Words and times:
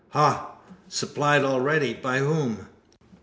"Ha! 0.13 0.53
Supplied 0.87 1.43
already! 1.43 1.93
By 1.93 2.17
whom?" 2.17 2.65